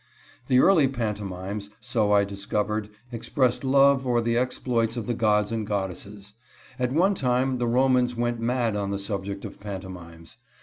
The 0.47 0.57
early 0.57 0.87
pantomimes, 0.87 1.69
so 1.79 2.11
I 2.11 2.23
discovered, 2.23 2.89
expressed 3.11 3.63
love 3.63 4.07
or 4.07 4.19
the 4.19 4.35
exploits 4.35 4.97
of 4.97 5.05
the 5.05 5.13
gods 5.13 5.51
and 5.51 5.67
goddesses. 5.67 6.33
At 6.79 6.91
one 6.91 7.13
time 7.13 7.59
the 7.59 7.67
Romans 7.67 8.15
went 8.15 8.39
mad 8.39 8.75
on 8.75 8.89
the 8.89 8.97
subject 8.97 9.45
of 9.45 9.59
pantomimes. 9.59 10.37